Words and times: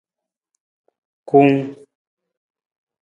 Kuung. 1.27 1.59